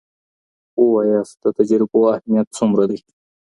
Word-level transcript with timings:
ووایاست، 0.81 1.35
د 1.43 1.45
تجربو 1.57 1.99
اهمیت 2.15 2.47
څومره 2.57 2.83
دی؟ 2.89 2.99